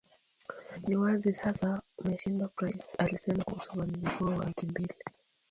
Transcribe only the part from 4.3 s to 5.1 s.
wiki mbili